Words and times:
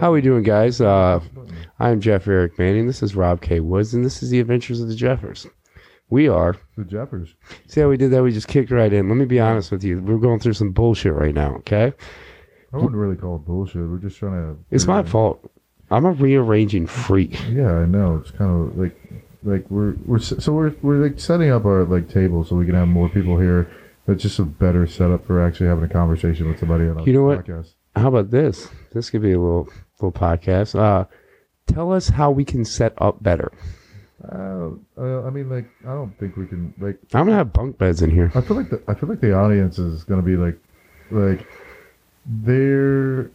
How 0.00 0.12
we 0.12 0.22
doing, 0.22 0.42
guys? 0.42 0.80
Uh, 0.80 1.20
I'm 1.78 2.00
Jeff 2.00 2.26
Eric 2.26 2.58
Manning. 2.58 2.86
This 2.86 3.02
is 3.02 3.14
Rob 3.14 3.42
K. 3.42 3.60
Woods, 3.60 3.92
and 3.92 4.02
this 4.02 4.22
is 4.22 4.30
the 4.30 4.40
Adventures 4.40 4.80
of 4.80 4.88
the 4.88 4.94
Jeffers. 4.94 5.46
We 6.08 6.26
are. 6.26 6.56
The 6.78 6.84
Jeffers. 6.84 7.34
See 7.66 7.82
how 7.82 7.90
we 7.90 7.98
did 7.98 8.12
that? 8.12 8.22
We 8.22 8.32
just 8.32 8.48
kicked 8.48 8.70
right 8.70 8.90
in. 8.90 9.10
Let 9.10 9.16
me 9.16 9.26
be 9.26 9.40
honest 9.40 9.70
with 9.70 9.84
you. 9.84 10.00
We're 10.00 10.16
going 10.16 10.40
through 10.40 10.54
some 10.54 10.72
bullshit 10.72 11.12
right 11.12 11.34
now. 11.34 11.56
Okay, 11.56 11.92
I 12.72 12.76
wouldn't 12.78 12.94
really 12.94 13.16
call 13.16 13.36
it 13.36 13.44
bullshit. 13.44 13.86
We're 13.86 13.98
just 13.98 14.16
trying 14.16 14.54
to. 14.54 14.64
it's 14.70 14.86
my 14.86 15.02
fault. 15.02 15.50
I'm 15.90 16.06
a 16.06 16.12
rearranging 16.12 16.86
freak. 16.86 17.38
Yeah, 17.50 17.74
I 17.74 17.84
know. 17.84 18.16
It's 18.16 18.30
kind 18.30 18.70
of 18.70 18.78
like, 18.78 18.96
like 19.46 19.70
we're 19.70 19.94
we're 20.04 20.18
so 20.18 20.52
we're 20.52 20.74
we're 20.82 20.96
like 21.06 21.18
setting 21.20 21.50
up 21.50 21.64
our 21.64 21.84
like 21.84 22.08
table 22.10 22.44
so 22.44 22.56
we 22.56 22.66
can 22.66 22.74
have 22.74 22.88
more 22.88 23.08
people 23.08 23.38
here. 23.38 23.70
It's 24.08 24.22
just 24.22 24.38
a 24.38 24.44
better 24.44 24.86
setup 24.86 25.26
for 25.26 25.40
actually 25.44 25.66
having 25.68 25.84
a 25.84 25.88
conversation 25.88 26.48
with 26.48 26.58
somebody 26.60 26.84
on 26.88 26.98
a 27.00 27.04
You 27.04 27.12
know 27.12 27.24
what? 27.24 27.44
podcast. 27.46 27.70
How 27.96 28.08
about 28.08 28.30
this? 28.30 28.68
This 28.92 29.08
could 29.10 29.22
be 29.22 29.32
a 29.32 29.40
little 29.40 29.68
little 30.00 30.12
podcast. 30.12 30.78
Uh, 30.78 31.06
tell 31.66 31.92
us 31.92 32.08
how 32.08 32.30
we 32.30 32.44
can 32.44 32.64
set 32.64 32.92
up 32.98 33.22
better. 33.22 33.50
Uh, 34.22 34.70
uh, 34.98 35.22
I 35.26 35.30
mean, 35.30 35.48
like, 35.48 35.68
I 35.84 35.92
don't 35.92 36.16
think 36.18 36.36
we 36.36 36.46
can 36.46 36.74
like. 36.78 36.98
I'm 37.14 37.26
gonna 37.26 37.36
have 37.36 37.52
bunk 37.52 37.78
beds 37.78 38.02
in 38.02 38.10
here. 38.10 38.30
I 38.34 38.40
feel 38.40 38.56
like 38.56 38.70
the 38.70 38.82
I 38.88 38.94
feel 38.94 39.08
like 39.08 39.20
the 39.20 39.32
audience 39.34 39.78
is 39.78 40.04
gonna 40.04 40.22
be 40.22 40.36
like, 40.36 40.58
like, 41.10 41.46
they're 42.26 43.30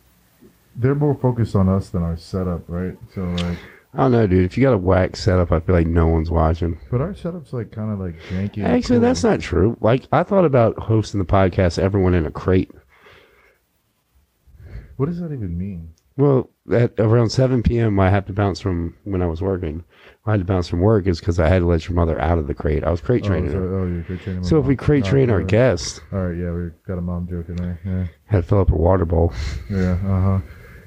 they're 0.76 0.96
more 0.96 1.16
focused 1.16 1.56
on 1.56 1.70
us 1.70 1.90
than 1.90 2.04
our 2.04 2.18
setup, 2.18 2.64
right? 2.68 2.98
So 3.14 3.22
like, 3.24 3.58
I 3.94 3.98
don't 4.04 4.12
know, 4.14 4.26
dude. 4.26 4.46
If 4.46 4.58
you 4.58 4.64
got 4.64 4.74
a 4.74 4.78
whack 4.78 5.18
setup, 5.18 5.52
I 5.52 5.60
feel 5.60 5.76
like 5.76 5.88
no 5.88 6.08
one's 6.08 6.32
watching. 6.32 6.80
but 6.90 7.02
our 7.02 7.14
setup's 7.14 7.52
like 7.52 7.72
kind 7.72 7.92
of 7.92 8.00
like 8.00 8.16
janky. 8.30 8.64
Actually, 8.64 8.98
cool. 8.98 9.02
that's 9.02 9.24
not 9.24 9.42
true. 9.42 9.76
Like 9.82 10.08
I 10.14 10.24
thought 10.24 10.46
about 10.46 10.80
hosting 10.80 11.20
the 11.20 11.26
podcast, 11.26 11.78
everyone 11.78 12.14
in 12.14 12.26
a 12.26 12.32
crate. 12.32 12.72
What 14.98 15.08
does 15.08 15.20
that 15.20 15.32
even 15.34 15.58
mean? 15.58 15.94
Well, 16.18 16.50
at 16.72 16.94
around 17.00 17.30
7 17.32 17.64
p.m., 17.64 18.00
I 18.00 18.10
had 18.10 18.28
to 18.28 18.34
bounce 18.34 18.60
from 18.60 18.96
when 19.06 19.22
I 19.22 19.26
was 19.26 19.42
working. 19.42 19.84
I 20.26 20.32
had 20.32 20.42
to 20.42 20.46
bounce 20.46 20.68
from 20.68 20.82
work 20.82 21.08
is 21.08 21.20
because 21.20 21.40
I 21.40 21.48
had 21.48 21.60
to 21.60 21.66
let 21.66 21.88
your 21.88 21.96
mother 21.96 22.20
out 22.22 22.38
of 22.38 22.48
the 22.48 22.54
crate. 22.54 22.84
I 22.84 22.92
was 22.92 23.02
crate 23.02 23.24
Oh, 23.24 23.28
training 23.28 23.52
so, 23.52 23.58
her. 23.58 23.80
oh, 23.80 23.88
you're 23.88 24.04
crate 24.04 24.22
training. 24.22 24.44
So 24.44 24.60
if 24.60 24.66
we 24.66 24.76
crate 24.76 25.06
Oh, 25.06 25.10
train 25.10 25.30
our 25.32 25.40
yeah. 25.42 25.48
guests, 25.48 26.02
All 26.14 26.20
right, 26.28 26.38
yeah, 26.38 26.52
we 26.52 26.70
got 26.86 26.98
a 26.98 27.02
mom 27.02 27.28
joke 27.28 27.50
in 27.50 27.56
there. 27.56 27.80
Yeah, 27.84 28.08
had 28.26 28.44
to 28.44 28.48
fill 28.48 28.60
up 28.62 28.70
her 28.70 28.76
water 28.76 29.06
bowl. 29.06 29.34
yeah, 29.72 29.94
uh 30.06 30.22
huh. 30.22 30.40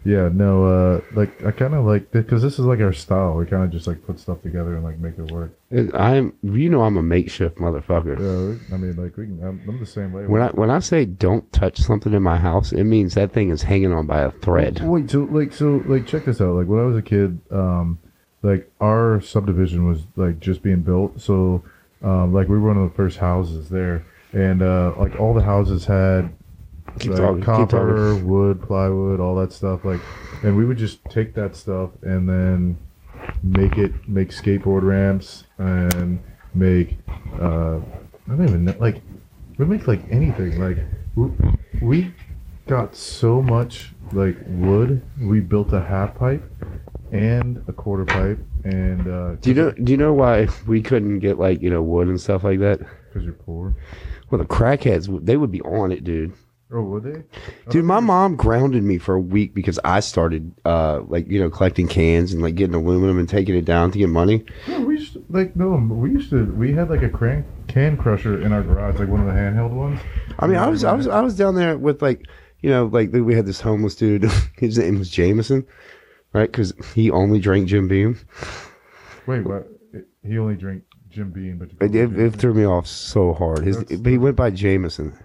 Yeah, 0.04 0.28
no, 0.30 0.66
uh, 0.66 1.00
like 1.14 1.42
I 1.46 1.50
kind 1.50 1.72
of 1.74 1.86
like 1.86 2.10
because 2.10 2.42
this 2.42 2.54
is 2.58 2.66
like 2.66 2.80
our 2.80 2.92
style. 2.92 3.34
We 3.36 3.46
kind 3.46 3.64
of 3.64 3.70
just 3.70 3.86
like 3.86 4.04
put 4.06 4.20
stuff 4.20 4.42
together 4.42 4.74
and 4.74 4.84
like 4.84 4.98
make 4.98 5.18
it 5.18 5.30
work. 5.30 5.58
It- 5.70 5.94
I'm, 5.94 6.34
you 6.42 6.68
know, 6.68 6.82
I'm 6.82 6.98
a 6.98 7.02
makeshift 7.02 7.56
motherfucker. 7.56 8.18
Yeah, 8.18 8.74
I 8.74 8.78
mean, 8.78 8.96
like 8.96 9.16
we 9.16 9.24
can. 9.24 9.42
I'm, 9.42 9.62
I'm 9.66 9.80
the 9.80 9.86
same 9.86 10.12
way. 10.12 10.26
When 10.26 10.42
I 10.42 10.48
when 10.48 10.70
I 10.70 10.80
say 10.80 11.06
don't 11.06 11.50
touch 11.52 11.78
something 11.78 12.12
in 12.12 12.22
my 12.22 12.36
house, 12.36 12.72
it 12.72 12.84
means 12.84 13.14
that 13.14 13.32
thing 13.32 13.48
is 13.48 13.62
hanging 13.62 13.94
on 13.94 14.06
by 14.06 14.20
a 14.20 14.30
thread. 14.30 14.80
Wait, 14.84 15.10
so 15.10 15.20
like 15.30 15.54
so 15.54 15.82
like 15.86 16.06
check 16.06 16.26
this 16.26 16.38
out. 16.40 16.54
Like 16.54 16.66
when 16.66 16.80
I 16.80 16.84
was 16.84 16.98
a 16.98 17.02
kid, 17.02 17.40
um, 17.50 17.98
like 18.42 18.70
our 18.82 19.22
subdivision 19.22 19.88
was 19.88 20.02
like 20.16 20.38
just 20.38 20.62
being 20.62 20.82
built. 20.82 21.18
So, 21.18 21.64
um, 22.02 22.34
like 22.34 22.48
we 22.48 22.58
were 22.58 22.68
one 22.68 22.76
of 22.76 22.90
the 22.90 22.94
first 22.94 23.16
houses 23.16 23.70
there, 23.70 24.04
and 24.34 24.60
uh, 24.62 24.92
like 24.98 25.18
all 25.18 25.32
the 25.32 25.40
houses 25.42 25.86
had 25.86 26.30
Keep 26.98 27.12
like, 27.12 27.20
talking, 27.20 27.36
keep 27.38 27.44
copper, 27.44 28.12
talking. 28.12 28.28
wood, 28.28 28.62
plywood, 28.62 29.20
all 29.20 29.34
that 29.36 29.52
stuff. 29.52 29.84
Like, 29.84 30.00
and 30.42 30.56
we 30.56 30.64
would 30.64 30.78
just 30.78 31.04
take 31.06 31.34
that 31.34 31.56
stuff 31.56 31.90
and 32.02 32.28
then 32.28 32.78
make 33.42 33.78
it 33.78 33.92
make 34.08 34.28
skateboard 34.30 34.82
ramps 34.82 35.44
and 35.58 36.22
make 36.54 36.96
uh, 37.40 37.76
I 37.76 38.36
don't 38.36 38.48
even 38.48 38.64
know 38.64 38.74
like 38.78 39.00
we 39.58 39.64
make 39.64 39.86
like 39.86 40.02
anything 40.10 40.60
like 40.60 40.78
we, 41.14 41.30
we 41.80 42.14
got 42.66 42.94
so 42.94 43.42
much 43.42 43.92
like 44.12 44.36
wood 44.46 45.02
we 45.20 45.40
built 45.40 45.72
a 45.72 45.80
half 45.80 46.14
pipe 46.14 46.42
and 47.12 47.62
a 47.68 47.72
quarter 47.72 48.04
pipe 48.04 48.38
and 48.64 49.06
uh 49.06 49.34
Do 49.36 49.50
you 49.50 49.54
know? 49.54 49.70
Do 49.72 49.92
you 49.92 49.98
know 49.98 50.12
why 50.12 50.48
we 50.66 50.82
couldn't 50.82 51.20
get 51.20 51.38
like 51.38 51.62
you 51.62 51.70
know 51.70 51.82
wood 51.82 52.08
and 52.08 52.20
stuff 52.20 52.44
like 52.44 52.60
that? 52.60 52.80
because 53.08 53.24
you're 53.24 53.34
poor 53.34 53.74
Well, 54.30 54.40
the 54.40 54.46
crackheads 54.46 55.24
they 55.24 55.36
would 55.36 55.52
be 55.52 55.60
on 55.62 55.92
it, 55.92 56.04
dude. 56.04 56.32
Oh 56.72 56.82
would 56.82 57.02
they 57.04 57.22
Dude, 57.70 57.84
my 57.84 58.00
mom 58.00 58.36
grounded 58.36 58.82
me 58.82 58.98
for 58.98 59.14
a 59.14 59.20
week 59.20 59.54
because 59.54 59.78
I 59.84 60.00
started, 60.00 60.52
uh, 60.64 61.00
like 61.06 61.28
you 61.28 61.40
know, 61.40 61.48
collecting 61.50 61.88
cans 61.88 62.32
and 62.32 62.42
like 62.42 62.54
getting 62.54 62.74
aluminum 62.74 63.18
and 63.18 63.28
taking 63.28 63.54
it 63.54 63.64
down 63.64 63.90
to 63.92 63.98
get 63.98 64.08
money. 64.08 64.44
no, 64.68 64.80
we 64.80 64.98
used 64.98 65.14
to, 65.14 65.24
like 65.28 65.56
no 65.56 65.70
we 65.76 66.10
used 66.10 66.30
to 66.30 66.44
we 66.54 66.72
had 66.72 66.90
like 66.90 67.02
a 67.02 67.08
cran- 67.08 67.44
can 67.68 67.96
crusher 67.96 68.40
in 68.42 68.52
our 68.52 68.62
garage 68.62 68.98
like 68.98 69.08
one 69.08 69.20
of 69.20 69.26
the 69.26 69.32
handheld 69.32 69.70
ones 69.70 70.00
I 70.38 70.46
mean, 70.46 70.56
I 70.56 70.68
was, 70.68 70.84
I 70.84 70.92
was, 70.94 71.06
I 71.06 71.20
was 71.20 71.36
down 71.36 71.54
there 71.54 71.78
with 71.78 72.02
like, 72.02 72.26
you 72.60 72.70
know, 72.70 72.86
like 72.86 73.12
we 73.12 73.34
had 73.34 73.46
this 73.46 73.60
homeless 73.60 73.94
dude. 73.94 74.24
His 74.58 74.78
name 74.78 74.98
was 74.98 75.10
Jameson, 75.10 75.66
right? 76.32 76.50
Because 76.50 76.74
he 76.94 77.10
only 77.10 77.38
drank 77.38 77.68
Jim 77.68 77.88
Beam. 77.88 78.18
wait 79.26 79.44
what 79.44 79.68
he 80.26 80.38
only 80.38 80.56
drank 80.56 80.82
Jim 81.08 81.30
Beam 81.30 81.58
but 81.58 81.70
It, 81.80 81.94
it, 81.94 82.18
it 82.18 82.34
threw 82.34 82.54
me 82.54 82.64
off 82.64 82.86
so 82.86 83.32
hard. 83.32 83.64
His, 83.64 83.76
but 83.84 84.10
he 84.10 84.18
went 84.18 84.36
by 84.36 84.50
Jameson. 84.50 85.16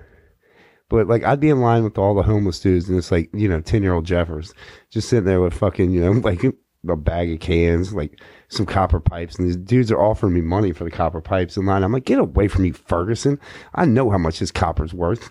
But 0.89 1.07
like, 1.07 1.23
I'd 1.23 1.39
be 1.39 1.49
in 1.49 1.61
line 1.61 1.83
with 1.83 1.97
all 1.97 2.15
the 2.15 2.23
homeless 2.23 2.59
dudes, 2.59 2.89
and 2.89 2.97
it's 2.97 3.11
like, 3.11 3.29
you 3.33 3.47
know, 3.47 3.61
ten 3.61 3.83
year 3.83 3.93
old 3.93 4.05
Jeffers 4.05 4.53
just 4.89 5.09
sitting 5.09 5.25
there 5.25 5.41
with 5.41 5.53
fucking, 5.53 5.91
you 5.91 6.01
know, 6.01 6.11
like 6.23 6.43
a 6.43 6.95
bag 6.95 7.31
of 7.31 7.39
cans, 7.39 7.93
like 7.93 8.21
some 8.47 8.65
copper 8.65 8.99
pipes, 8.99 9.37
and 9.37 9.47
these 9.47 9.57
dudes 9.57 9.91
are 9.91 10.01
offering 10.01 10.33
me 10.33 10.41
money 10.41 10.71
for 10.71 10.83
the 10.83 10.91
copper 10.91 11.21
pipes 11.21 11.57
in 11.57 11.65
line. 11.65 11.83
I'm 11.83 11.91
like, 11.91 12.05
get 12.05 12.19
away 12.19 12.47
from 12.47 12.63
me, 12.63 12.71
Ferguson. 12.71 13.39
I 13.75 13.85
know 13.85 14.09
how 14.09 14.17
much 14.17 14.39
this 14.39 14.51
copper's 14.51 14.93
worth. 14.93 15.29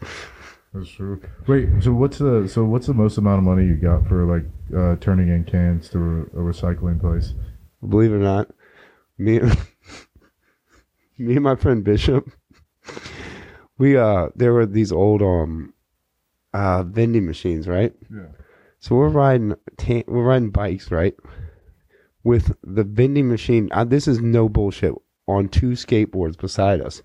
That's 0.75 0.91
true. 0.91 1.21
Wait, 1.47 1.69
so 1.81 1.93
what's 1.93 2.19
the 2.19 2.47
so 2.47 2.65
what's 2.65 2.87
the 2.87 2.95
most 2.95 3.17
amount 3.17 3.39
of 3.39 3.45
money 3.45 3.65
you 3.65 3.75
got 3.75 4.07
for 4.07 4.25
like 4.25 4.45
uh, 4.77 4.97
turning 5.01 5.29
in 5.29 5.45
cans 5.45 5.89
to 5.91 5.99
a, 5.99 6.41
a 6.41 6.43
recycling 6.43 7.01
place? 7.01 7.35
Believe 7.89 8.13
it 8.13 8.17
or 8.17 8.19
not, 8.19 8.51
me, 9.17 9.41
me 11.19 11.35
and 11.35 11.43
my 11.43 11.57
friend 11.57 11.83
Bishop, 11.83 12.31
we 13.79 13.97
uh, 13.97 14.29
there 14.35 14.53
were 14.53 14.67
these 14.67 14.93
old 14.93 15.23
um, 15.23 15.73
uh, 16.53 16.83
vending 16.83 17.27
machines, 17.27 17.67
right? 17.69 17.95
Yeah. 18.13 18.27
So 18.81 18.95
we're 18.95 19.09
riding, 19.09 19.55
ta- 19.77 20.05
we're 20.07 20.25
riding 20.25 20.51
bikes, 20.51 20.91
right? 20.91 21.15
With 22.23 22.55
the 22.63 22.85
vending 22.85 23.29
machine. 23.29 23.69
Uh, 23.73 23.85
this 23.85 24.07
is 24.07 24.21
no 24.21 24.49
bullshit. 24.49 24.95
On 25.27 25.47
two 25.47 25.73
skateboards 25.73 26.39
beside 26.39 26.81
us, 26.81 27.03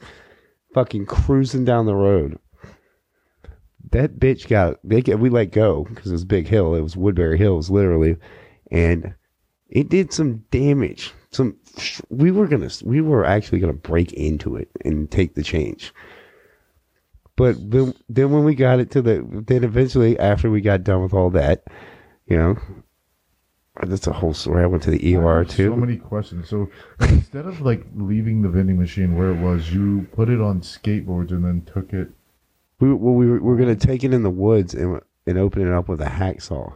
fucking 0.74 1.08
cruising 1.08 1.66
down 1.66 1.86
the 1.86 1.96
road. 1.96 2.40
That 3.92 4.18
bitch 4.18 4.48
got 4.48 4.80
they 4.82 5.02
get, 5.02 5.20
we 5.20 5.30
let 5.30 5.52
go 5.52 5.84
because 5.84 6.08
it 6.08 6.14
was 6.14 6.24
a 6.24 6.28
big 6.28 6.48
hill. 6.48 6.74
It 6.74 6.80
was 6.80 6.96
Woodbury 6.96 7.38
Hills, 7.38 7.70
literally, 7.70 8.16
and 8.72 9.14
it 9.70 9.90
did 9.90 10.14
some 10.14 10.38
damage. 10.52 11.12
Some 11.32 11.58
we 12.10 12.32
were 12.32 12.48
gonna 12.48 12.70
we 12.84 13.02
were 13.02 13.26
actually 13.26 13.60
gonna 13.60 13.74
break 13.74 14.14
into 14.14 14.56
it 14.56 14.70
and 14.86 15.12
take 15.12 15.36
the 15.36 15.44
change. 15.44 15.94
But 17.36 17.56
then, 17.72 17.94
then 18.10 18.32
when 18.32 18.44
we 18.44 18.54
got 18.56 18.80
it 18.80 18.92
to 18.92 19.02
the, 19.02 19.44
then 19.48 19.64
eventually 19.64 20.20
after 20.20 20.52
we 20.52 20.62
got 20.62 20.84
done 20.84 21.02
with 21.02 21.14
all 21.14 21.32
that, 21.32 21.64
you 22.28 22.38
know, 22.38 22.58
that's 23.82 24.06
a 24.06 24.14
whole 24.14 24.34
story. 24.34 24.64
I 24.64 24.68
went 24.68 24.84
to 24.84 24.92
the 24.92 25.16
ER 25.16 25.44
too. 25.44 25.70
So 25.70 25.76
many 25.76 25.98
questions. 25.98 26.48
So 26.48 26.70
instead 27.02 27.46
of 27.46 27.62
like 27.62 27.86
leaving 27.96 28.44
the 28.44 28.50
vending 28.50 28.78
machine 28.78 29.18
where 29.18 29.32
it 29.32 29.40
was, 29.40 29.74
you 29.74 30.08
put 30.12 30.30
it 30.30 30.40
on 30.40 30.62
skateboards 30.62 31.32
and 31.32 31.44
then 31.44 31.68
took 31.74 31.92
it. 31.92 32.10
we 32.80 32.94
well, 32.94 33.16
we 33.16 33.28
were, 33.28 33.40
we 33.40 33.40
were 33.40 33.58
gonna 33.58 33.76
take 33.76 34.04
it 34.04 34.14
in 34.14 34.22
the 34.22 34.30
woods 34.30 34.76
and 34.76 35.02
and 35.26 35.38
open 35.38 35.66
it 35.66 35.74
up 35.74 35.88
with 35.88 36.02
a 36.02 36.06
hacksaw. 36.06 36.74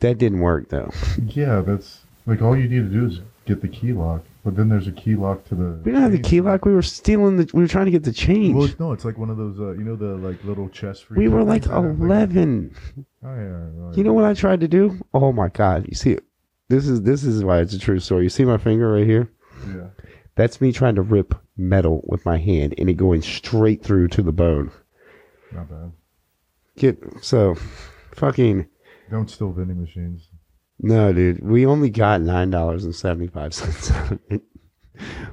That 0.00 0.18
didn't 0.18 0.40
work 0.40 0.70
though. 0.70 0.90
Yeah, 1.24 1.60
that's 1.60 2.00
like 2.26 2.42
all 2.42 2.56
you 2.56 2.68
need 2.68 2.90
to 2.90 3.00
do 3.00 3.06
is 3.06 3.20
get 3.46 3.60
the 3.62 3.68
key 3.68 3.92
lock. 3.92 4.24
But 4.44 4.56
then 4.56 4.68
there's 4.68 4.88
a 4.88 4.92
key 4.92 5.14
lock 5.14 5.44
to 5.44 5.54
the. 5.54 5.80
We 5.84 5.92
don't 5.92 6.02
have 6.02 6.10
the 6.10 6.18
key 6.18 6.40
lock. 6.40 6.64
We 6.64 6.72
were 6.72 6.82
stealing 6.82 7.36
the. 7.36 7.48
We 7.54 7.62
were 7.62 7.68
trying 7.68 7.84
to 7.84 7.92
get 7.92 8.02
the 8.02 8.12
change. 8.12 8.56
Well, 8.56 8.64
it's, 8.64 8.80
no, 8.80 8.92
it's 8.92 9.04
like 9.04 9.16
one 9.16 9.30
of 9.30 9.36
those. 9.36 9.60
Uh, 9.60 9.72
you 9.72 9.84
know 9.84 9.94
the 9.94 10.16
like 10.16 10.42
little 10.44 10.68
chest. 10.68 11.04
Free. 11.04 11.16
We 11.16 11.28
were 11.28 11.44
like 11.44 11.66
eleven. 11.66 12.74
Oh 13.24 13.34
yeah. 13.34 13.68
right. 13.76 13.96
You 13.96 14.02
know 14.02 14.12
what 14.12 14.24
I 14.24 14.34
tried 14.34 14.60
to 14.60 14.68
do? 14.68 15.00
Oh 15.14 15.32
my 15.32 15.48
god! 15.48 15.86
You 15.88 15.94
see, 15.94 16.18
this 16.68 16.88
is 16.88 17.02
this 17.02 17.22
is 17.22 17.44
why 17.44 17.60
it's 17.60 17.72
a 17.72 17.78
true 17.78 18.00
story. 18.00 18.24
You 18.24 18.30
see 18.30 18.44
my 18.44 18.58
finger 18.58 18.92
right 18.92 19.06
here? 19.06 19.30
Yeah. 19.68 19.88
That's 20.34 20.60
me 20.60 20.72
trying 20.72 20.96
to 20.96 21.02
rip 21.02 21.34
metal 21.56 22.00
with 22.04 22.24
my 22.24 22.38
hand 22.38 22.74
and 22.78 22.88
it 22.88 22.94
going 22.94 23.22
straight 23.22 23.82
through 23.84 24.08
to 24.08 24.22
the 24.22 24.32
bone. 24.32 24.72
Not 25.52 25.68
bad. 25.68 25.92
Get 26.76 26.98
so 27.20 27.54
fucking 28.12 28.66
Don't 29.10 29.30
steal 29.30 29.52
vending 29.52 29.80
machines. 29.80 30.28
No, 30.82 31.12
dude. 31.12 31.42
We 31.42 31.66
only 31.66 31.90
got 31.90 32.20
nine 32.20 32.50
dollars 32.50 32.84
and 32.84 32.94
seventy 32.94 33.28
five 33.28 33.54
cents 33.54 33.90
out 33.90 34.12
of 34.12 34.20
it. 34.30 34.42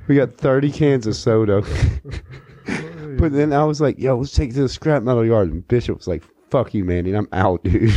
We 0.08 0.16
got 0.16 0.36
thirty 0.36 0.72
cans 0.72 1.08
of 1.08 1.16
soda. 1.16 1.62
but 3.20 3.32
then 3.32 3.54
I 3.54 3.64
was 3.64 3.82
like, 3.82 4.00
"Yo, 4.00 4.18
let's 4.18 4.32
take 4.32 4.52
it 4.52 4.54
to 4.54 4.62
the 4.62 4.70
scrap 4.70 5.04
metal 5.04 5.26
yard." 5.26 5.52
And 5.52 5.68
Bishop 5.68 5.98
was 5.98 6.08
like, 6.08 6.24
"Fuck 6.50 6.74
you, 6.74 6.86
man, 6.86 7.06
and 7.06 7.18
I'm 7.18 7.28
out, 7.34 7.64
dude." 7.64 7.92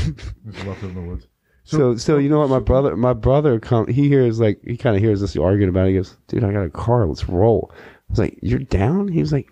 Left 0.66 0.82
it 0.82 0.88
in 0.88 0.94
the 0.94 1.00
woods. 1.00 1.28
So, 1.64 1.96
so 1.96 2.18
you 2.18 2.28
know 2.28 2.40
what? 2.40 2.50
My 2.50 2.58
brother, 2.58 2.96
my 2.96 3.12
brother, 3.12 3.60
come. 3.60 3.86
He 3.86 4.08
hears 4.08 4.40
like 4.40 4.60
he 4.64 4.76
kind 4.76 4.96
of 4.96 5.02
hears 5.02 5.22
us 5.22 5.36
arguing 5.36 5.68
about. 5.68 5.86
it. 5.86 5.90
He 5.90 5.96
goes, 5.96 6.16
"Dude, 6.26 6.44
I 6.44 6.52
got 6.52 6.64
a 6.64 6.70
car. 6.70 7.06
Let's 7.06 7.28
roll." 7.28 7.70
I 7.72 7.76
was 8.10 8.18
like, 8.18 8.38
"You're 8.42 8.58
down?" 8.58 9.08
He 9.08 9.20
was 9.20 9.32
like, 9.32 9.50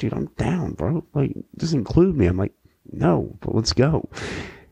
dude, 0.00 0.14
I'm 0.14 0.26
down, 0.38 0.72
bro. 0.72 1.04
Like, 1.14 1.36
just 1.58 1.74
include 1.74 2.16
me. 2.16 2.26
I'm 2.26 2.38
like, 2.38 2.54
no, 2.90 3.36
but 3.40 3.54
let's 3.54 3.74
go. 3.74 4.08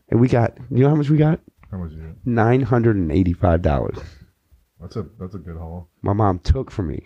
And 0.09 0.19
we 0.19 0.27
got, 0.27 0.57
you 0.71 0.83
know 0.83 0.89
how 0.89 0.95
much 0.95 1.09
we 1.09 1.17
got? 1.17 1.39
How 1.71 1.77
much 1.77 1.91
is 1.91 1.99
it? 1.99 2.15
Nine 2.25 2.61
hundred 2.61 2.95
and 2.95 3.11
eighty-five 3.11 3.61
dollars. 3.61 3.97
That's 4.81 4.95
a 4.95 5.05
that's 5.19 5.35
a 5.35 5.39
good 5.39 5.57
haul. 5.57 5.89
My 6.01 6.13
mom 6.13 6.39
took 6.39 6.71
from 6.71 6.87
me 6.87 7.05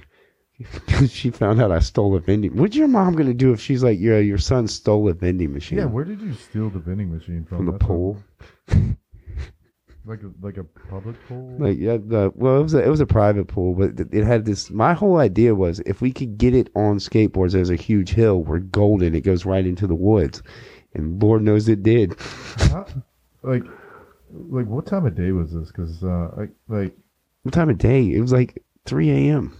because 0.59 1.11
she 1.19 1.31
found 1.31 1.61
out 1.61 1.71
I 1.71 1.79
stole 1.79 2.15
a 2.15 2.19
vending. 2.19 2.55
What's 2.55 2.75
your 2.75 2.87
mom 2.87 3.15
gonna 3.15 3.33
do 3.33 3.51
if 3.51 3.59
she's 3.59 3.83
like, 3.83 3.99
yeah, 3.99 4.19
your 4.19 4.37
son 4.37 4.67
stole 4.67 5.09
a 5.09 5.13
vending 5.13 5.51
machine 5.53 5.79
Yeah, 5.79 5.85
where 5.85 6.05
did 6.05 6.21
you 6.21 6.33
steal 6.33 6.69
the 6.69 6.79
vending 6.79 7.11
machine 7.11 7.43
from? 7.45 7.57
from 7.57 7.65
the 7.65 7.71
That's 7.73 7.83
a- 7.83 7.87
pool? 7.87 8.23
like 10.05 10.19
a 10.21 10.31
like 10.41 10.57
a 10.57 10.63
public 10.63 11.15
pool. 11.27 11.55
Like 11.59 11.77
yeah, 11.79 11.97
the 11.97 12.31
well, 12.35 12.59
it 12.59 12.63
was 12.63 12.73
a, 12.73 12.83
it 12.83 12.89
was 12.89 12.99
a 13.01 13.05
private 13.05 13.47
pool, 13.47 13.73
but 13.73 13.99
it- 13.99 14.13
it 14.13 14.23
had 14.25 14.45
this. 14.45 14.69
My 14.69 14.93
whole 14.93 15.17
idea 15.17 15.55
was 15.55 15.79
if 15.81 15.99
we 16.01 16.11
could 16.11 16.37
get 16.37 16.53
it 16.53 16.69
on 16.75 16.97
skateboards, 16.99 17.51
there's 17.53 17.69
a 17.69 17.75
huge 17.75 18.11
hill. 18.11 18.43
We're 18.43 18.59
golden. 18.59 19.15
It 19.15 19.21
goes 19.21 19.45
right 19.45 19.65
into 19.65 19.87
the 19.87 19.95
woods, 19.95 20.43
and 20.93 21.21
Lord 21.21 21.41
knows 21.41 21.67
it 21.67 21.83
did. 21.83 22.15
Like 23.41 23.63
like 24.33 24.65
what 24.65 24.85
time 24.85 25.05
of 25.05 25.15
day 25.15 25.31
was 25.31 25.53
this? 25.53 25.67
Because 25.67 26.03
uh, 26.03 26.31
I 26.37 26.47
like 26.67 26.95
What 27.43 27.53
time 27.53 27.69
of 27.69 27.77
day? 27.77 28.01
It 28.11 28.21
was 28.21 28.33
like 28.33 28.63
3 28.85 29.09
a.m. 29.29 29.55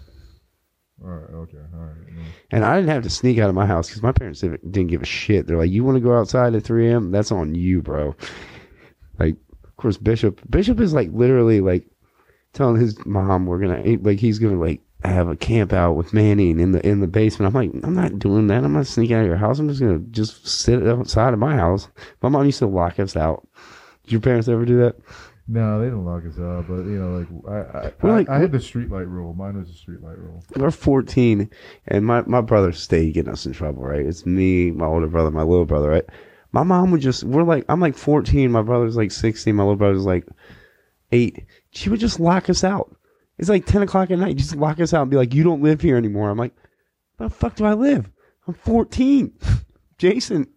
all 1.03 1.09
right, 1.09 1.29
okay, 1.33 1.57
all 1.73 1.79
right. 1.79 1.95
yeah. 2.15 2.23
And 2.51 2.65
I 2.65 2.75
didn't 2.75 2.89
have 2.89 3.03
to 3.03 3.09
sneak 3.09 3.37
out 3.39 3.49
of 3.49 3.55
my 3.55 3.65
house 3.65 3.87
because 3.87 4.03
my 4.03 4.11
parents 4.11 4.41
didn't 4.41 4.71
didn't 4.71 4.89
give 4.89 5.01
a 5.01 5.05
shit. 5.05 5.47
They're 5.47 5.57
like, 5.57 5.71
"You 5.71 5.83
want 5.83 5.95
to 5.97 6.01
go 6.01 6.17
outside 6.17 6.55
at 6.55 6.63
3 6.63 6.89
a.m.? 6.89 7.11
That's 7.11 7.31
on 7.31 7.55
you, 7.55 7.81
bro." 7.81 8.15
Like, 9.19 9.35
of 9.63 9.75
course, 9.77 9.97
Bishop 9.97 10.41
Bishop 10.49 10.79
is 10.79 10.93
like 10.93 11.09
literally 11.13 11.61
like 11.61 11.85
telling 12.53 12.79
his 12.79 12.97
mom 13.05 13.45
we're 13.45 13.59
gonna 13.59 13.97
like 14.01 14.19
he's 14.19 14.39
gonna 14.39 14.59
like 14.59 14.81
have 15.03 15.27
a 15.27 15.35
camp 15.35 15.73
out 15.73 15.93
with 15.93 16.13
Manning 16.13 16.59
in 16.59 16.71
the 16.71 16.85
in 16.87 16.99
the 17.01 17.07
basement. 17.07 17.53
I'm 17.53 17.71
like, 17.71 17.83
I'm 17.83 17.95
not 17.95 18.19
doing 18.19 18.47
that. 18.47 18.63
I'm 18.63 18.73
not 18.73 18.87
sneaking 18.87 19.15
out 19.17 19.21
of 19.21 19.27
your 19.27 19.37
house. 19.37 19.59
I'm 19.59 19.67
just 19.67 19.81
gonna 19.81 19.99
just 20.11 20.47
sit 20.47 20.85
outside 20.87 21.33
of 21.33 21.39
my 21.39 21.55
house. 21.55 21.87
My 22.21 22.29
mom 22.29 22.45
used 22.45 22.59
to 22.59 22.67
lock 22.67 22.99
us 22.99 23.15
out. 23.15 23.47
Did 24.03 24.11
your 24.11 24.21
parents 24.21 24.47
ever 24.47 24.65
do 24.65 24.77
that? 24.79 24.95
No, 25.47 25.77
they 25.79 25.85
didn't 25.85 26.05
lock 26.05 26.23
us 26.25 26.39
out, 26.39 26.67
but 26.69 26.83
you 26.85 26.97
know, 26.99 27.17
like 27.19 27.91
I 28.03 28.07
I, 28.07 28.11
like- 28.11 28.29
I 28.29 28.39
had 28.39 28.51
the 28.53 28.59
street 28.61 28.89
light 28.89 29.07
rule. 29.07 29.33
Mine 29.33 29.57
was 29.57 29.67
the 29.67 29.73
street 29.73 30.01
light 30.01 30.17
rule. 30.17 30.41
we're 30.55 30.71
14 30.71 31.49
and 31.87 32.05
my, 32.05 32.21
my 32.21 32.39
brother 32.39 32.71
stayed 32.71 33.13
getting 33.13 33.31
us 33.31 33.45
in 33.45 33.51
trouble 33.51 33.83
right? 33.83 34.05
It's 34.05 34.25
me 34.25 34.71
my 34.71 34.85
older 34.85 35.07
brother 35.07 35.31
my 35.31 35.43
little 35.43 35.65
brother 35.65 35.89
right? 35.89 36.05
My 36.53 36.63
mom 36.63 36.91
would 36.91 37.01
just 37.01 37.23
we're 37.23 37.43
like 37.43 37.65
i'm 37.67 37.79
like 37.81 37.97
14 37.97 38.51
my 38.51 38.61
brother's 38.61 38.95
like 38.95 39.11
16 39.11 39.53
my 39.55 39.63
little 39.63 39.75
brother's 39.75 40.05
like 40.05 40.25
8 41.11 41.43
she 41.71 41.89
would 41.89 41.99
just 41.99 42.19
lock 42.19 42.49
us 42.49 42.63
out. 42.63 42.95
It's 43.37 43.49
like 43.49 43.65
10 43.65 43.81
o'clock 43.81 44.11
at 44.11 44.19
night 44.19 44.37
just 44.37 44.55
lock 44.55 44.79
us 44.79 44.93
out 44.93 45.01
and 45.01 45.11
be 45.11 45.17
like 45.17 45.33
you 45.33 45.43
don't 45.43 45.63
live 45.63 45.81
here 45.81 45.97
anymore. 45.97 46.29
I'm 46.29 46.37
like 46.37 46.53
where 47.17 47.27
the 47.27 47.35
fuck 47.35 47.55
do 47.55 47.65
i 47.65 47.73
live? 47.73 48.09
I'm 48.47 48.53
14 48.53 49.33
jason 49.97 50.47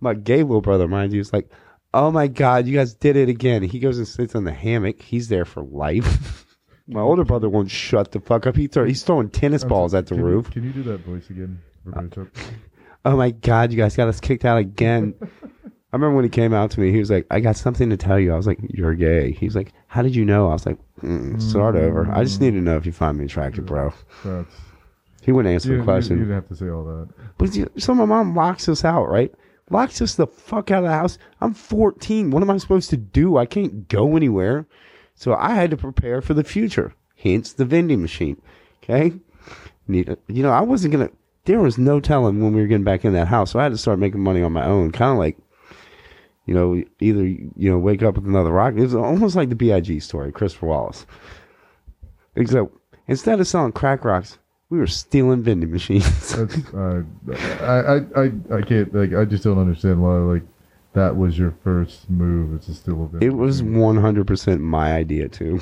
my 0.00 0.14
gay 0.14 0.42
little 0.42 0.60
brother 0.60 0.88
mind 0.88 1.12
you 1.12 1.20
is 1.20 1.32
like 1.32 1.48
oh 1.94 2.10
my 2.10 2.26
god 2.26 2.66
you 2.66 2.76
guys 2.76 2.92
did 2.94 3.16
it 3.16 3.28
again 3.30 3.62
he 3.62 3.78
goes 3.78 3.96
and 3.98 4.06
sits 4.06 4.34
on 4.34 4.44
the 4.44 4.52
hammock 4.52 5.00
he's 5.00 5.28
there 5.28 5.44
for 5.46 5.62
life 5.62 6.44
my 6.88 7.00
older 7.00 7.24
brother 7.24 7.48
won't 7.48 7.70
shut 7.70 8.12
the 8.12 8.20
fuck 8.20 8.46
up 8.46 8.56
he 8.56 8.66
throw, 8.66 8.84
he's 8.84 9.02
throwing 9.02 9.30
tennis 9.30 9.64
balls 9.64 9.94
at 9.94 10.06
the 10.06 10.14
Can 10.16 10.18
you- 10.18 10.24
roof 10.30 10.50
can 10.50 10.64
you 10.64 10.70
do 10.72 10.82
that 10.82 10.98
voice 11.06 11.30
again? 11.30 11.60
Bishop? 11.86 12.34
oh 13.04 13.16
my 13.16 13.30
god, 13.30 13.70
you 13.72 13.76
guys 13.78 13.94
got 13.96 14.08
us 14.08 14.18
kicked 14.20 14.44
out 14.44 14.56
again. 14.58 15.14
I 15.22 15.96
remember 15.96 16.16
when 16.16 16.24
he 16.24 16.30
came 16.30 16.52
out 16.52 16.70
to 16.72 16.80
me, 16.80 16.90
he 16.90 16.98
was 16.98 17.10
like, 17.10 17.24
I 17.30 17.38
got 17.40 17.56
something 17.56 17.88
to 17.90 17.96
tell 17.96 18.18
you. 18.18 18.32
I 18.32 18.36
was 18.36 18.46
like, 18.48 18.58
You're 18.70 18.94
gay. 18.94 19.30
He's 19.32 19.54
like, 19.54 19.72
How 19.86 20.02
did 20.02 20.16
you 20.16 20.24
know? 20.24 20.48
I 20.48 20.54
was 20.54 20.66
like, 20.66 20.78
mm, 21.02 21.40
Start 21.40 21.76
over. 21.76 22.10
I 22.10 22.24
just 22.24 22.40
need 22.40 22.50
to 22.52 22.60
know 22.60 22.76
if 22.76 22.84
you 22.84 22.90
find 22.90 23.16
me 23.18 23.26
attractive, 23.26 23.66
bro. 23.66 23.92
That's 24.24 24.54
He 25.22 25.30
wouldn't 25.30 25.52
answer 25.54 25.76
the 25.78 25.84
question. 25.84 26.16
you 26.18 26.24
didn't 26.24 26.34
have 26.34 26.48
to 26.48 26.56
say 26.56 26.68
all 26.68 26.84
that. 26.84 27.08
But 27.38 27.54
you- 27.54 27.70
so 27.78 27.94
my 27.94 28.06
mom 28.06 28.34
locks 28.34 28.68
us 28.68 28.84
out, 28.84 29.04
right? 29.08 29.32
Locks 29.70 30.02
us 30.02 30.14
the 30.14 30.26
fuck 30.26 30.70
out 30.70 30.84
of 30.84 30.90
the 30.90 30.96
house. 30.96 31.18
I'm 31.40 31.54
14. 31.54 32.30
What 32.30 32.42
am 32.42 32.50
I 32.50 32.58
supposed 32.58 32.90
to 32.90 32.96
do? 32.96 33.38
I 33.38 33.46
can't 33.46 33.88
go 33.88 34.16
anywhere. 34.16 34.66
So 35.14 35.34
I 35.34 35.54
had 35.54 35.70
to 35.70 35.76
prepare 35.76 36.20
for 36.20 36.34
the 36.34 36.44
future. 36.44 36.94
Hence 37.16 37.52
the 37.52 37.64
vending 37.64 38.02
machine. 38.02 38.40
Okay? 38.82 39.12
You 39.88 40.16
know, 40.28 40.50
I 40.50 40.60
wasn't 40.60 40.92
going 40.92 41.08
to, 41.08 41.14
there 41.44 41.60
was 41.60 41.78
no 41.78 42.00
telling 42.00 42.42
when 42.42 42.54
we 42.54 42.60
were 42.60 42.66
getting 42.66 42.84
back 42.84 43.04
in 43.04 43.12
that 43.14 43.28
house. 43.28 43.52
So 43.52 43.58
I 43.58 43.62
had 43.62 43.72
to 43.72 43.78
start 43.78 43.98
making 43.98 44.20
money 44.20 44.42
on 44.42 44.52
my 44.52 44.66
own. 44.66 44.92
Kind 44.92 45.12
of 45.12 45.18
like, 45.18 45.38
you 46.46 46.54
know, 46.54 46.82
either, 47.00 47.24
you 47.24 47.70
know, 47.70 47.78
wake 47.78 48.02
up 48.02 48.16
with 48.16 48.26
another 48.26 48.50
rock. 48.50 48.74
It 48.74 48.82
was 48.82 48.94
almost 48.94 49.34
like 49.36 49.48
the 49.48 49.54
B.I.G. 49.54 50.00
story, 50.00 50.30
Christopher 50.30 50.66
Wallace. 50.66 51.06
Except 52.36 52.70
instead 53.08 53.40
of 53.40 53.46
selling 53.46 53.72
crack 53.72 54.04
rocks, 54.04 54.38
we 54.70 54.78
were 54.78 54.86
stealing 54.86 55.42
vending 55.42 55.70
machines. 55.70 56.36
That's 56.36 56.56
uh, 56.74 57.02
I, 57.60 57.66
I 57.66 57.96
I 58.24 58.32
I 58.58 58.62
can't 58.62 58.94
like 58.94 59.14
I 59.14 59.24
just 59.24 59.44
don't 59.44 59.58
understand 59.58 60.02
why 60.02 60.16
like 60.16 60.42
that 60.94 61.16
was 61.16 61.38
your 61.38 61.54
first 61.62 62.08
move. 62.08 62.54
It's 62.54 62.68
a 62.68 62.74
still 62.74 63.10
a 63.12 63.24
It 63.24 63.30
was 63.34 63.62
100% 63.62 64.60
my 64.60 64.92
idea 64.92 65.28
too, 65.28 65.60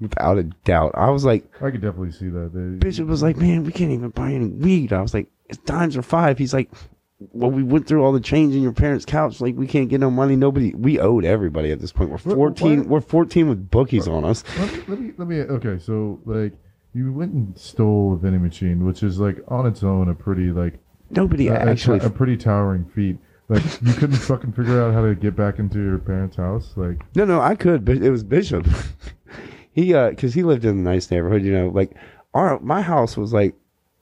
without 0.00 0.38
a 0.38 0.44
doubt. 0.44 0.92
I 0.94 1.10
was 1.10 1.24
like, 1.24 1.44
I 1.60 1.70
could 1.72 1.80
definitely 1.80 2.12
see 2.12 2.28
that. 2.28 2.52
They, 2.54 2.78
Bishop 2.78 3.08
was 3.08 3.20
like, 3.22 3.36
man, 3.36 3.64
we 3.64 3.72
can't 3.72 3.90
even 3.90 4.10
buy 4.10 4.32
any 4.32 4.46
weed. 4.46 4.92
I 4.92 5.02
was 5.02 5.12
like, 5.14 5.26
it's 5.48 5.58
times 5.64 5.96
are 5.96 6.02
five. 6.02 6.38
He's 6.38 6.54
like, 6.54 6.70
well, 7.18 7.50
we 7.50 7.64
went 7.64 7.88
through 7.88 8.04
all 8.04 8.12
the 8.12 8.20
change 8.20 8.54
in 8.54 8.62
your 8.62 8.72
parents' 8.72 9.04
couch. 9.04 9.40
Like, 9.40 9.56
we 9.56 9.66
can't 9.66 9.88
get 9.88 9.98
no 9.98 10.12
money. 10.12 10.36
Nobody, 10.36 10.72
we 10.74 11.00
owed 11.00 11.24
everybody 11.24 11.72
at 11.72 11.80
this 11.80 11.90
point. 11.90 12.10
We're 12.10 12.18
14. 12.18 12.84
why- 12.84 12.86
We're 12.86 13.00
14 13.00 13.48
with 13.48 13.68
bookies 13.72 14.06
on 14.06 14.24
us. 14.24 14.44
Let 14.56 14.72
me, 14.72 14.78
let 14.86 15.00
me 15.00 15.12
let 15.18 15.28
me 15.28 15.40
okay. 15.40 15.78
So 15.82 16.20
like 16.24 16.52
you 16.98 17.12
went 17.12 17.32
and 17.32 17.56
stole 17.56 18.14
a 18.14 18.16
vending 18.16 18.42
machine, 18.42 18.84
which 18.84 19.02
is 19.02 19.20
like 19.20 19.38
on 19.48 19.66
its 19.66 19.82
own 19.82 20.08
a 20.08 20.14
pretty 20.14 20.50
like 20.50 20.78
Nobody 21.10 21.48
a, 21.48 21.54
a- 21.54 21.70
actually, 21.70 22.00
a, 22.00 22.10
pretty 22.10 22.36
towering 22.36 22.84
feat. 22.84 23.16
Like 23.48 23.62
you 23.80 23.94
couldn't 23.94 24.16
fucking 24.16 24.52
figure 24.52 24.82
out 24.82 24.92
how 24.92 25.02
to 25.02 25.14
get 25.14 25.34
back 25.34 25.58
into 25.58 25.82
your 25.82 25.98
parents' 25.98 26.36
house. 26.36 26.72
Like 26.76 27.00
no, 27.14 27.24
no, 27.24 27.40
I 27.40 27.54
could, 27.54 27.84
but 27.84 27.96
it 27.96 28.10
was 28.10 28.22
Bishop. 28.22 28.66
he, 29.72 29.94
uh, 29.94 30.12
cause 30.14 30.34
he 30.34 30.42
lived 30.42 30.64
in 30.64 30.70
a 30.78 30.82
nice 30.82 31.10
neighborhood, 31.10 31.42
you 31.42 31.52
know, 31.52 31.68
like 31.68 31.92
our, 32.34 32.58
my 32.60 32.82
house 32.82 33.16
was 33.16 33.32
like, 33.32 33.54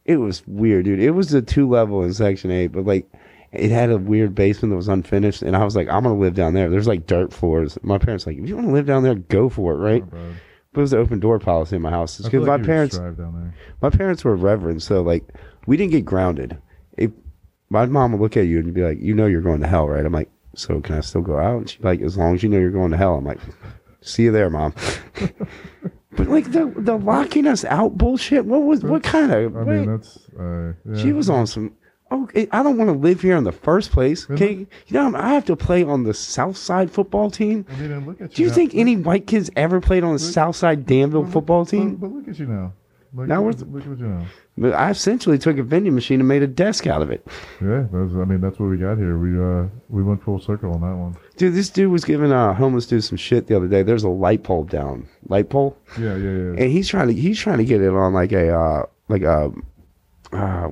it 0.04 0.16
was 0.16 0.42
weird, 0.46 0.86
dude. 0.86 1.00
It 1.00 1.12
was 1.12 1.32
a 1.34 1.42
two 1.42 1.68
level 1.68 2.02
in 2.02 2.12
section 2.12 2.50
eight, 2.50 2.68
but 2.68 2.84
like, 2.86 3.08
it 3.52 3.70
had 3.70 3.90
a 3.90 3.98
weird 3.98 4.34
basement 4.34 4.72
that 4.72 4.76
was 4.76 4.88
unfinished, 4.88 5.42
and 5.42 5.54
I 5.54 5.64
was 5.64 5.76
like, 5.76 5.88
I'm 5.88 6.02
gonna 6.02 6.18
live 6.18 6.34
down 6.34 6.54
there. 6.54 6.68
There's 6.68 6.88
like 6.88 7.06
dirt 7.06 7.32
floors. 7.32 7.78
My 7.82 7.98
parents 7.98 8.26
like, 8.26 8.36
if 8.36 8.48
you 8.48 8.56
want 8.56 8.66
to 8.68 8.72
live 8.72 8.86
down 8.86 9.04
there, 9.04 9.14
go 9.14 9.48
for 9.48 9.74
it, 9.74 9.76
right? 9.76 10.10
bad. 10.10 10.34
But 10.76 10.80
it 10.80 10.82
was 10.82 10.92
an 10.92 10.98
open 10.98 11.20
door 11.20 11.38
policy 11.38 11.74
in 11.74 11.80
my 11.80 11.88
house. 11.90 12.20
I 12.20 12.24
Because 12.24 12.40
like 12.42 12.46
my 12.46 12.54
you 12.56 12.60
would 12.60 12.66
parents, 12.66 12.94
strive 12.96 13.16
down 13.16 13.32
there. 13.32 13.54
my 13.80 13.88
parents 13.88 14.24
were 14.24 14.36
reverend, 14.36 14.82
so 14.82 15.00
like 15.00 15.24
we 15.66 15.78
didn't 15.78 15.92
get 15.92 16.04
grounded. 16.04 16.58
If 16.98 17.12
my 17.70 17.86
mom 17.86 18.12
would 18.12 18.20
look 18.20 18.36
at 18.36 18.42
you 18.46 18.58
and 18.58 18.74
be 18.74 18.82
like, 18.82 19.00
"You 19.00 19.14
know 19.14 19.24
you're 19.24 19.40
going 19.40 19.62
to 19.62 19.66
hell, 19.66 19.88
right?" 19.88 20.04
I'm 20.04 20.12
like, 20.12 20.28
"So 20.54 20.82
can 20.82 20.96
I 20.96 21.00
still 21.00 21.22
go 21.22 21.38
out?" 21.38 21.56
And 21.56 21.70
she's 21.70 21.82
like, 21.82 22.02
"As 22.02 22.18
long 22.18 22.34
as 22.34 22.42
you 22.42 22.50
know 22.50 22.58
you're 22.58 22.70
going 22.70 22.90
to 22.90 22.98
hell." 22.98 23.14
I'm 23.16 23.24
like, 23.24 23.38
"See 24.02 24.24
you 24.24 24.32
there, 24.32 24.50
mom." 24.50 24.74
but 26.12 26.28
like 26.28 26.52
the 26.52 26.70
the 26.76 26.96
locking 26.98 27.46
us 27.46 27.64
out 27.64 27.96
bullshit. 27.96 28.44
What 28.44 28.64
was 28.64 28.82
what 28.82 29.02
kind 29.02 29.32
of? 29.32 29.56
I 29.56 29.64
mean 29.64 29.86
that's 29.86 30.18
uh, 30.38 30.74
yeah. 30.84 31.02
she 31.02 31.14
was 31.14 31.30
on 31.30 31.46
some. 31.46 31.72
Okay, 32.12 32.46
I 32.52 32.62
don't 32.62 32.76
want 32.76 32.88
to 32.88 32.96
live 32.96 33.20
here 33.20 33.36
in 33.36 33.42
the 33.44 33.50
first 33.52 33.90
place. 33.90 34.28
Really? 34.28 34.44
Okay, 34.44 34.54
you 34.86 34.92
know 34.92 35.16
I 35.16 35.30
have 35.34 35.44
to 35.46 35.56
play 35.56 35.82
on 35.82 36.04
the 36.04 36.14
South 36.14 36.56
Side 36.56 36.90
football 36.90 37.30
team. 37.30 37.66
I 37.68 37.76
mean, 37.80 37.90
and 37.92 38.06
look 38.06 38.20
at 38.20 38.32
Do 38.34 38.42
you 38.42 38.48
now. 38.48 38.54
think 38.54 38.74
any 38.76 38.96
white 38.96 39.26
kids 39.26 39.50
ever 39.56 39.80
played 39.80 40.04
on 40.04 40.12
the 40.12 40.18
South 40.20 40.54
Side 40.54 40.86
Danville 40.86 41.24
But- 41.24 41.32
football 41.32 41.66
team? 41.66 41.96
But, 41.96 42.12
look 42.12 42.28
at 42.28 42.38
you 42.38 42.46
now. 42.46 42.72
Look, 43.14 43.28
Now 43.28 43.42
look, 43.44 43.58
we're- 43.58 43.72
look 43.72 43.92
at 43.92 43.98
you 43.98 44.06
now. 44.06 44.22
But 44.58 44.72
I 44.74 44.90
essentially 44.90 45.36
took 45.38 45.58
a 45.58 45.62
vending 45.62 45.94
machine 45.94 46.20
and 46.20 46.28
made 46.28 46.42
a 46.42 46.46
desk 46.46 46.86
out 46.86 47.02
of 47.02 47.10
it. 47.10 47.26
Yeah, 47.60 47.86
that's, 47.92 48.12
I 48.14 48.24
mean 48.24 48.40
that's 48.40 48.58
what 48.58 48.70
we 48.70 48.76
got 48.78 48.98
here. 48.98 49.18
We 49.18 49.38
uh 49.38 49.66
we 49.88 50.02
went 50.02 50.22
full 50.22 50.38
circle 50.38 50.72
on 50.72 50.80
that 50.82 50.94
one. 50.96 51.16
Dude, 51.36 51.54
this 51.54 51.68
dude 51.70 51.90
was 51.90 52.04
giving 52.04 52.30
a 52.30 52.54
homeless 52.54 52.86
dude 52.86 53.02
some 53.04 53.18
shit 53.18 53.48
the 53.48 53.56
other 53.56 53.68
day. 53.68 53.82
There's 53.82 54.04
a 54.04 54.08
light 54.08 54.44
pole 54.44 54.64
down, 54.64 55.08
light 55.28 55.50
pole, 55.50 55.76
Yeah, 55.98 56.16
yeah, 56.16 56.30
yeah. 56.30 56.50
and 56.62 56.70
he's 56.70 56.88
trying 56.88 57.08
to 57.08 57.14
he's 57.14 57.38
trying 57.38 57.58
to 57.58 57.64
get 57.64 57.80
it 57.82 57.90
on 57.90 58.12
like 58.14 58.32
a 58.32 58.48
uh 58.56 58.86
like 59.08 59.22
a 59.22 59.52
uh 60.32 60.68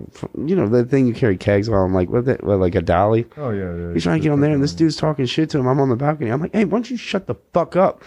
you 0.46 0.56
know 0.56 0.68
the 0.68 0.84
thing 0.84 1.06
you 1.06 1.14
carry 1.14 1.36
kegs 1.36 1.68
on 1.68 1.92
like 1.92 2.10
what 2.10 2.24
that 2.24 2.42
what, 2.44 2.58
like 2.58 2.74
a 2.74 2.82
dolly. 2.82 3.26
oh 3.36 3.50
yeah, 3.50 3.74
yeah. 3.74 3.92
He's 3.92 4.02
trying 4.02 4.20
to 4.20 4.22
get 4.22 4.32
on 4.32 4.40
there, 4.40 4.52
and 4.52 4.62
this 4.62 4.74
dude's 4.74 4.96
talking 4.96 5.26
shit 5.26 5.50
to 5.50 5.58
him. 5.58 5.66
I'm 5.68 5.80
on 5.80 5.88
the 5.88 5.96
balcony. 5.96 6.30
I'm 6.30 6.40
like, 6.40 6.52
hey, 6.52 6.64
why 6.64 6.76
don't 6.78 6.90
you 6.90 6.96
shut 6.96 7.26
the 7.26 7.34
fuck 7.52 7.76
up? 7.76 8.02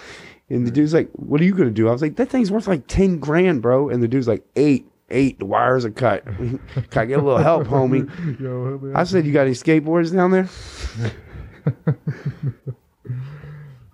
And 0.49 0.65
the 0.67 0.71
dude's 0.71 0.93
like, 0.93 1.09
what 1.13 1.41
are 1.41 1.43
you 1.43 1.53
gonna 1.53 1.71
do? 1.71 1.87
I 1.89 1.91
was 1.91 2.01
like, 2.01 2.15
that 2.17 2.29
thing's 2.29 2.51
worth 2.51 2.67
like 2.67 2.87
ten 2.87 3.19
grand, 3.19 3.61
bro. 3.61 3.89
And 3.89 4.01
the 4.03 4.07
dude's 4.07 4.27
like, 4.27 4.43
eight, 4.55 4.89
eight. 5.09 5.39
The 5.39 5.45
wires 5.45 5.85
are 5.85 5.91
cut. 5.91 6.25
Can 6.37 6.59
I 6.95 7.05
get 7.05 7.19
a 7.19 7.21
little 7.21 7.37
help, 7.37 7.63
homie? 7.67 8.07
Yo, 8.39 8.65
help 8.69 8.81
me 8.83 8.93
I 8.93 9.01
out. 9.01 9.07
said, 9.07 9.25
you 9.25 9.33
got 9.33 9.41
any 9.47 9.51
skateboards 9.51 10.13
down 10.13 10.31
there? 10.31 10.49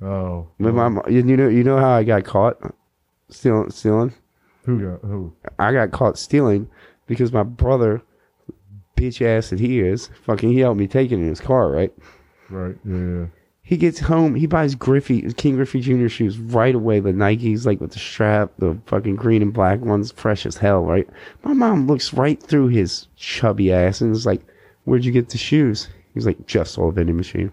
Oh, 0.02 0.50
With 0.60 0.76
my, 0.76 0.90
mo- 0.90 1.06
you 1.10 1.24
know, 1.24 1.48
you 1.48 1.64
know 1.64 1.78
how 1.78 1.92
I 1.92 2.04
got 2.04 2.26
caught 2.26 2.58
stealing, 3.30 3.70
stealing. 3.72 4.14
who 4.66 4.82
got 4.92 5.00
who? 5.08 5.34
I 5.58 5.72
got 5.72 5.92
caught 5.92 6.18
stealing 6.18 6.68
because 7.08 7.32
my 7.32 7.44
brother, 7.44 8.02
bitch 8.96 9.22
ass 9.22 9.50
that 9.50 9.60
he 9.60 9.80
is, 9.80 10.10
fucking, 10.26 10.52
he 10.52 10.60
helped 10.60 10.80
me 10.80 10.88
take 10.88 11.12
it 11.12 11.16
in 11.16 11.28
his 11.28 11.42
car. 11.42 11.70
Right? 11.72 11.94
Right, 12.50 12.76
yeah, 12.86 12.98
yeah. 12.98 13.26
He 13.66 13.78
gets 13.78 14.00
home, 14.00 14.36
he 14.36 14.46
buys 14.46 14.76
Griffey, 14.76 15.22
Ken 15.34 15.56
Griffey 15.56 15.80
Jr. 15.80 16.10
shoes 16.10 16.38
right 16.38 16.76
away. 16.76 17.00
The 17.00 17.12
Nikes, 17.12 17.66
like 17.66 17.80
with 17.80 17.94
the 17.94 18.00
strap, 18.00 18.52
the 18.60 18.78
fucking 18.88 19.16
green 19.16 19.42
and 19.42 19.54
black 19.54 19.80
ones, 19.80 20.12
fresh 20.12 20.46
as 20.46 20.58
hell. 20.58 20.84
Right? 20.84 21.08
My 21.44 21.54
mom 21.54 21.88
looks 21.88 22.14
right 22.14 22.42
through 22.42 22.68
his 22.68 23.08
chubby 23.16 23.72
ass 23.72 24.02
and 24.02 24.14
is 24.14 24.26
like, 24.26 24.42
Where'd 24.86 25.06
you 25.06 25.12
get 25.12 25.30
the 25.30 25.38
shoes? 25.38 25.88
He's 26.14 26.26
like, 26.26 26.46
just 26.46 26.74
saw 26.74 26.90
a 26.90 26.92
vending 26.92 27.16
machine. 27.16 27.52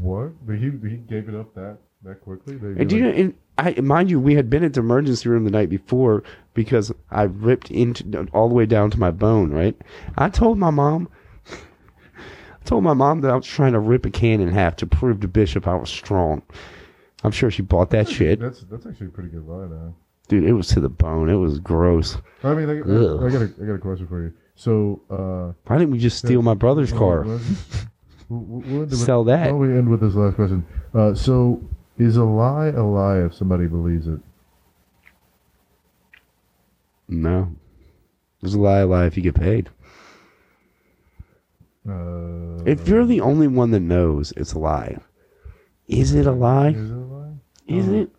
What? 0.00 0.32
But 0.46 0.56
he 0.56 0.70
he 0.70 0.96
gave 0.96 1.28
it 1.28 1.34
up 1.34 1.54
that 1.54 1.78
that 2.04 2.20
quickly. 2.20 2.54
And 2.54 2.88
do 2.88 2.96
you 2.96 3.08
and 3.08 3.34
I 3.58 3.80
mind 3.80 4.10
you, 4.10 4.18
we 4.18 4.34
had 4.34 4.48
been 4.50 4.64
at 4.64 4.74
the 4.74 4.80
emergency 4.80 5.28
room 5.28 5.44
the 5.44 5.50
night 5.50 5.68
before 5.68 6.22
because 6.54 6.92
I 7.10 7.22
ripped 7.24 7.70
into 7.70 8.26
all 8.32 8.48
the 8.48 8.54
way 8.54 8.66
down 8.66 8.90
to 8.90 8.98
my 8.98 9.10
bone. 9.10 9.50
Right? 9.50 9.76
I 10.16 10.28
told 10.28 10.58
my 10.58 10.70
mom. 10.70 11.08
I 11.50 12.64
told 12.64 12.84
my 12.84 12.94
mom 12.94 13.20
that 13.22 13.30
I 13.30 13.36
was 13.36 13.46
trying 13.46 13.72
to 13.72 13.80
rip 13.80 14.06
a 14.06 14.10
can 14.10 14.40
in 14.40 14.48
half 14.48 14.76
to 14.76 14.86
prove 14.86 15.20
to 15.20 15.28
Bishop 15.28 15.66
I 15.66 15.74
was 15.74 15.90
strong. 15.90 16.42
I'm 17.24 17.32
sure 17.32 17.50
she 17.50 17.62
bought 17.62 17.90
that 17.90 18.08
shit, 18.08 18.40
that's 18.40 18.62
that's 18.62 18.86
actually 18.86 19.08
a 19.08 19.10
pretty 19.10 19.28
good 19.30 19.46
lie 19.46 19.66
now. 19.66 19.94
dude. 20.28 20.44
It 20.44 20.52
was 20.54 20.68
to 20.68 20.80
the 20.80 20.88
bone. 20.88 21.28
It 21.28 21.36
was 21.36 21.58
gross. 21.60 22.16
I 22.42 22.54
mean, 22.54 22.68
I, 22.68 22.72
I, 22.78 23.26
I 23.26 23.30
got 23.30 23.42
a 23.42 23.52
I 23.62 23.66
got 23.66 23.74
a 23.74 23.78
question 23.78 24.06
for 24.08 24.22
you. 24.22 24.32
So, 24.54 25.02
uh, 25.10 25.52
Why 25.66 25.78
didn't 25.78 25.92
we 25.92 25.98
just 25.98 26.18
steal 26.18 26.42
my 26.42 26.54
brother's 26.54 26.92
car? 26.92 27.24
We'll, 27.24 27.40
we'll, 28.28 28.60
we'll 28.60 28.80
with- 28.80 28.96
Sell 28.96 29.24
that. 29.24 29.40
Why 29.44 29.48
don't 29.48 29.58
we 29.58 29.68
end 29.78 29.88
with 29.88 30.00
this 30.00 30.14
last 30.14 30.34
question? 30.36 30.66
Uh, 30.94 31.14
so, 31.14 31.62
is 31.98 32.16
a 32.16 32.24
lie 32.24 32.68
a 32.68 32.82
lie 32.82 33.18
if 33.24 33.34
somebody 33.34 33.66
believes 33.66 34.06
it? 34.08 34.20
No. 37.08 37.54
It's 38.42 38.54
a 38.54 38.58
lie, 38.58 38.80
a 38.80 38.86
lie 38.86 39.06
if 39.06 39.16
you 39.16 39.22
get 39.22 39.34
paid. 39.34 39.68
Uh, 41.88 42.62
If 42.64 42.86
you're 42.88 43.06
the 43.06 43.20
only 43.20 43.48
one 43.48 43.70
that 43.72 43.80
knows, 43.80 44.32
it's 44.36 44.52
a 44.52 44.58
lie. 44.58 44.98
Is 45.88 46.14
it 46.14 46.26
a 46.26 46.32
lie? 46.32 46.70
is 46.70 46.90
it 46.90 46.94
a 46.94 46.96
lie? 46.96 47.32
Is 47.68 47.88
Oh. 47.88 47.94
it? 47.94 48.10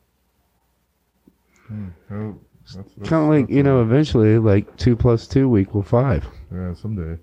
Hmm. 1.68 1.88
Oh, 2.12 2.36
that's, 2.62 2.76
that's, 2.76 3.10
Kind 3.10 3.24
of 3.24 3.30
like, 3.30 3.50
you 3.50 3.64
know, 3.64 3.82
eventually, 3.82 4.38
like 4.38 4.76
2 4.78 4.96
plus 4.96 5.28
2 5.28 5.48
will 5.50 5.60
equal 5.60 5.82
5. 5.82 6.26
Yeah, 6.54 6.74
someday. 6.74 7.18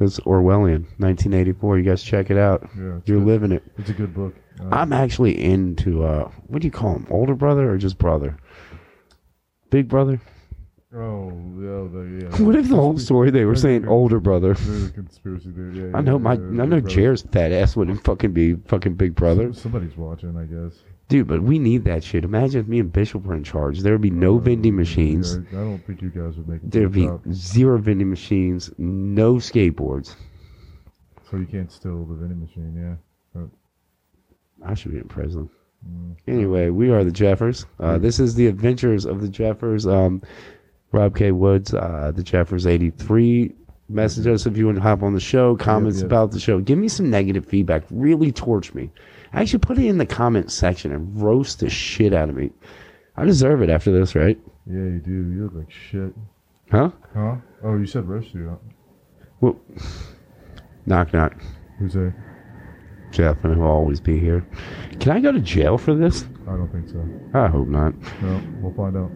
It's 0.00 0.18
Orwellian, 0.20 0.84
1984. 0.98 1.78
You 1.78 1.84
guys 1.84 2.02
check 2.02 2.30
it 2.30 2.38
out. 2.38 2.68
Yeah, 2.74 3.00
You're 3.04 3.18
good. 3.18 3.26
living 3.26 3.52
it. 3.52 3.62
It's 3.76 3.90
a 3.90 3.92
good 3.92 4.14
book. 4.14 4.34
Uh, 4.58 4.68
I'm 4.72 4.92
actually 4.94 5.42
into, 5.42 6.04
uh, 6.04 6.30
what 6.46 6.62
do 6.62 6.66
you 6.66 6.72
call 6.72 6.94
him? 6.96 7.06
Older 7.10 7.34
brother 7.34 7.70
or 7.70 7.76
just 7.76 7.98
brother? 7.98 8.36
Big 9.68 9.88
brother? 9.88 10.20
oh, 10.94 11.28
yeah, 11.56 11.86
the, 11.92 12.28
yeah. 12.38 12.42
What 12.44 12.56
if 12.56 12.68
the 12.68 12.76
whole 12.76 12.98
story 12.98 13.30
they 13.30 13.44
were 13.44 13.54
saying 13.54 13.86
older 13.86 14.20
brother? 14.20 14.54
There's 14.54 14.86
a 14.86 14.90
conspiracy 14.90 15.50
there. 15.50 15.70
Yeah, 15.70 15.96
I 15.96 16.00
know 16.00 16.18
my, 16.18 16.32
I 16.32 16.36
know. 16.36 16.80
Jared's 16.80 17.22
fat 17.22 17.52
ass 17.52 17.76
wouldn't 17.76 18.02
fucking 18.02 18.32
be 18.32 18.54
fucking 18.54 18.94
big 18.94 19.14
brother. 19.14 19.52
Somebody's 19.52 19.96
watching, 19.96 20.36
I 20.36 20.44
guess. 20.44 20.82
Dude, 21.10 21.26
but 21.26 21.42
we 21.42 21.58
need 21.58 21.84
that 21.84 22.04
shit. 22.04 22.22
Imagine 22.24 22.60
if 22.60 22.68
me 22.68 22.78
and 22.78 22.92
Bishop 22.92 23.24
were 23.24 23.34
in 23.34 23.42
charge. 23.44 23.80
There 23.80 23.92
would 23.92 24.00
be 24.00 24.10
no 24.10 24.38
vending 24.38 24.76
machines. 24.76 25.36
I 25.36 25.54
don't 25.56 25.84
think 25.84 26.00
you 26.02 26.08
guys 26.08 26.36
would 26.36 26.48
make 26.48 26.62
it. 26.62 26.70
There'd 26.70 26.92
be 26.92 27.06
top, 27.06 27.22
zero 27.32 27.78
vending 27.78 28.08
machines, 28.08 28.70
no 28.78 29.34
skateboards. 29.34 30.14
so 31.28 31.36
you 31.36 31.46
can't 31.46 31.70
steal 31.70 32.04
the 32.04 32.14
vending 32.14 32.40
machine. 32.40 32.74
Yeah. 33.34 33.42
I 34.64 34.74
should 34.74 34.92
be 34.92 34.98
in 34.98 35.08
prison. 35.08 35.50
Mm. 35.88 36.16
Anyway, 36.28 36.68
we 36.70 36.90
are 36.90 37.02
the 37.02 37.10
Jeffers. 37.10 37.66
Uh, 37.78 37.98
this 37.98 38.20
is 38.20 38.34
the 38.34 38.46
adventures 38.46 39.04
of 39.06 39.20
the 39.20 39.28
Jeffers. 39.28 39.86
Um, 39.86 40.22
Rob 40.92 41.16
K. 41.16 41.32
Woods, 41.32 41.72
uh, 41.72 42.12
the 42.14 42.22
Jeffers 42.22 42.66
83. 42.66 43.54
Message 43.90 44.24
mm-hmm. 44.24 44.34
us 44.34 44.46
if 44.46 44.56
you 44.56 44.66
want 44.66 44.76
to 44.76 44.82
hop 44.82 45.02
on 45.02 45.14
the 45.14 45.20
show. 45.20 45.56
Comments 45.56 45.96
yep. 45.96 46.06
about 46.06 46.30
the 46.30 46.38
show. 46.38 46.60
Give 46.60 46.78
me 46.78 46.88
some 46.88 47.10
negative 47.10 47.44
feedback. 47.44 47.82
Really 47.90 48.30
torch 48.30 48.72
me. 48.72 48.88
Actually, 49.32 49.58
put 49.58 49.78
it 49.78 49.86
in 49.86 49.98
the 49.98 50.06
comment 50.06 50.50
section 50.52 50.92
and 50.92 51.20
roast 51.20 51.58
the 51.58 51.68
shit 51.68 52.14
out 52.14 52.28
of 52.28 52.36
me. 52.36 52.50
I 53.16 53.24
deserve 53.24 53.62
it 53.62 53.70
after 53.70 53.90
this, 53.90 54.14
right? 54.14 54.38
Yeah, 54.66 54.74
you 54.76 55.02
do. 55.04 55.10
You 55.10 55.44
look 55.44 55.54
like 55.54 55.70
shit. 55.70 56.14
Huh? 56.70 56.90
Huh? 57.14 57.36
Oh, 57.64 57.76
you 57.76 57.86
said 57.86 58.08
roast 58.08 58.32
you. 58.32 58.58
Well, 59.40 59.60
knock 60.86 61.12
knock. 61.12 61.34
Who's 61.78 61.94
that? 61.94 62.14
Jeff, 63.10 63.42
and 63.42 63.56
he'll 63.56 63.64
always 63.64 64.00
be 64.00 64.20
here. 64.20 64.46
Can 65.00 65.10
I 65.10 65.20
go 65.20 65.32
to 65.32 65.40
jail 65.40 65.78
for 65.78 65.94
this? 65.94 66.24
I 66.46 66.52
don't 66.52 66.70
think 66.70 66.88
so. 66.88 67.04
I 67.34 67.48
hope 67.48 67.66
not. 67.66 67.92
No, 68.22 68.40
we'll 68.60 68.74
find 68.74 68.96
out. 68.96 69.10